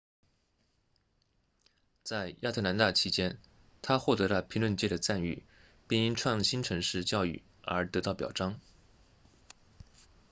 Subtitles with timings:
[2.01, 3.37] 在亚特兰大期间
[3.83, 5.43] 她获得了评论界的赞誉
[5.87, 8.59] 并因创新城市教育而得到表彰